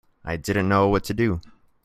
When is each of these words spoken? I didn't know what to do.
I 0.23 0.35
didn't 0.35 0.67
know 0.67 0.87
what 0.87 1.03
to 1.03 1.13
do. 1.13 1.41